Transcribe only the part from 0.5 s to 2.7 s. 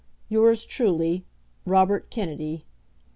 truly, ROBERT KENNEDY.